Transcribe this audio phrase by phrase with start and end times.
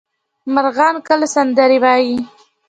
[0.53, 2.17] مرغان کله سندرې وايي؟